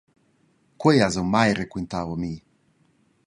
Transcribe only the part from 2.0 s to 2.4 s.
a mi.